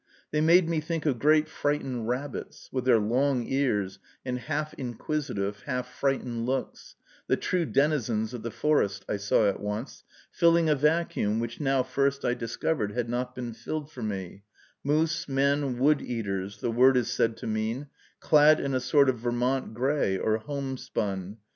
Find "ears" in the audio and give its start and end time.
3.45-3.99